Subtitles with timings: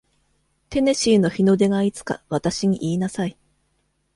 [0.71, 3.37] テネシーの日の出がいつか私に言いなさい